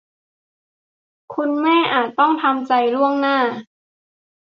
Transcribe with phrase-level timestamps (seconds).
[1.33, 3.37] คุณแม่อาจต้องทำใจล่วงหน้า